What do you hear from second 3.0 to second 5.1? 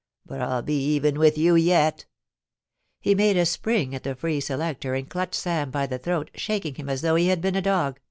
He made a spring at the free selector and